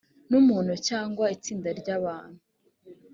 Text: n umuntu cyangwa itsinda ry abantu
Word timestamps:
n 0.29 0.31
umuntu 0.41 0.73
cyangwa 0.87 1.25
itsinda 1.35 1.69
ry 1.79 1.87
abantu 1.97 2.41